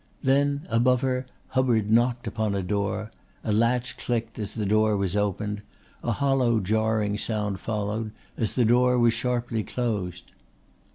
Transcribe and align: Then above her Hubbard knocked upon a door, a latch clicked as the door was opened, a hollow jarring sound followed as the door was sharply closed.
Then 0.23 0.65
above 0.71 1.01
her 1.01 1.27
Hubbard 1.49 1.91
knocked 1.91 2.25
upon 2.25 2.55
a 2.55 2.63
door, 2.63 3.11
a 3.43 3.51
latch 3.53 3.97
clicked 3.99 4.39
as 4.39 4.55
the 4.55 4.65
door 4.65 4.97
was 4.97 5.15
opened, 5.15 5.61
a 6.03 6.13
hollow 6.13 6.59
jarring 6.59 7.19
sound 7.19 7.59
followed 7.59 8.11
as 8.35 8.55
the 8.55 8.65
door 8.65 8.97
was 8.97 9.13
sharply 9.13 9.63
closed. 9.63 10.31